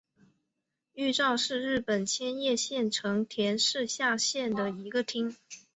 [0.95, 5.35] 玉造是日本千叶县成田市下辖的一个町。